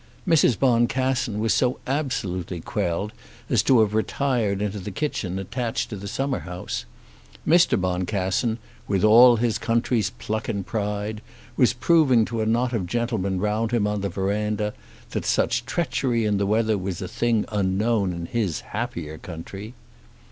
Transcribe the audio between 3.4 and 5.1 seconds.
as to have retired into the